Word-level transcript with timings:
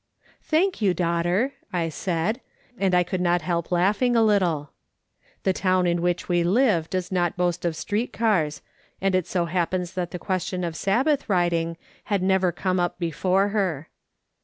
"Thank 0.51 0.81
you, 0.81 0.95
daughter," 0.95 1.53
I 1.71 1.89
said, 1.89 2.41
and 2.75 2.95
I 2.95 3.03
could 3.03 3.21
not 3.21 3.43
help 3.43 3.71
laughing 3.71 4.15
a 4.15 4.23
little. 4.23 4.71
The 5.43 5.53
town 5.53 5.85
in 5.85 6.01
which 6.01 6.27
we 6.27 6.43
live 6.43 6.89
does 6.89 7.11
not 7.11 7.37
boast 7.37 7.65
of 7.65 7.75
street 7.75 8.11
cars, 8.11 8.63
and 8.99 9.13
it 9.13 9.27
so 9.27 9.45
happens 9.45 9.93
that 9.93 10.09
the 10.09 10.17
question 10.17 10.63
of 10.63 10.75
Sabbath 10.75 11.29
riding 11.29 11.77
had 12.05 12.23
never 12.23 12.51
come 12.51 12.79
up 12.79 12.97
before 12.97 13.49
her. 13.49 13.89